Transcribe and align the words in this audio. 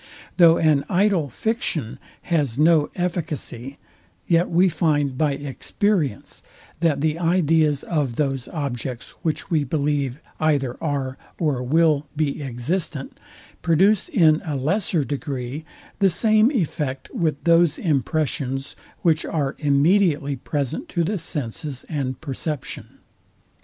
Though 0.37 0.57
an 0.57 0.83
idle 0.89 1.29
fiction 1.29 1.99
has 2.23 2.57
no 2.57 2.89
efficacy, 2.95 3.77
yet 4.25 4.49
we 4.49 4.67
find 4.67 5.15
by 5.15 5.33
experience, 5.33 6.41
that 6.79 7.01
the 7.01 7.19
ideas 7.19 7.83
of 7.83 8.15
those 8.15 8.47
objects, 8.47 9.11
which 9.21 9.51
we 9.51 9.63
believe 9.63 10.19
either 10.39 10.75
are 10.83 11.19
or 11.37 11.61
will 11.61 12.07
be 12.15 12.41
existent, 12.41 13.19
produce 13.61 14.09
in 14.09 14.41
a 14.43 14.55
lesser 14.55 15.03
degree 15.03 15.65
the 15.99 16.09
same 16.09 16.49
effect 16.51 17.13
with 17.13 17.43
those 17.43 17.77
impressions, 17.77 18.75
which 19.03 19.23
are 19.23 19.55
immediately 19.59 20.35
present 20.35 20.89
to 20.89 21.03
the 21.03 21.19
senses 21.19 21.85
and 21.87 22.19
perception. 22.21 22.97